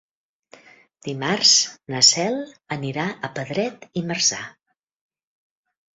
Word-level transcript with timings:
Dimarts 1.07 1.51
na 1.93 2.01
Cel 2.09 2.39
anirà 2.77 3.07
a 3.29 3.33
Pedret 3.39 3.89
i 4.03 4.07
Marzà. 4.13 4.41